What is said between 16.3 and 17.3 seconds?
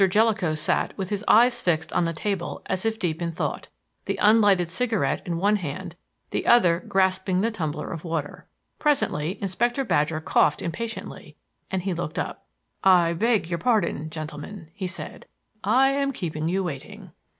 you waiting."